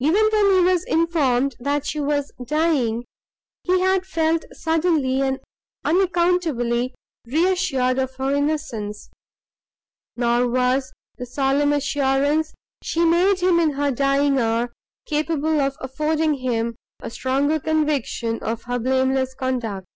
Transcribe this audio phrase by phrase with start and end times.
[0.00, 3.04] Even when he was informed, that she was dying,
[3.62, 5.38] he had felt suddenly and
[5.84, 6.92] unaccountably
[7.24, 9.08] reassured of her innocence,
[10.16, 12.52] nor was the solemn assurance
[12.82, 14.00] she made him in her last
[14.36, 14.72] hour,
[15.06, 19.86] capable of affording him a stronger conviction of her blameless conduct.